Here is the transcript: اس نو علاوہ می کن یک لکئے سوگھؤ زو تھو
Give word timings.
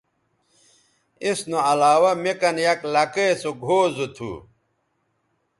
اس 1.25 1.39
نو 1.49 1.57
علاوہ 1.71 2.11
می 2.23 2.33
کن 2.39 2.55
یک 2.65 2.81
لکئے 2.93 3.27
سوگھؤ 3.41 3.81
زو 3.95 4.07
تھو 4.15 4.31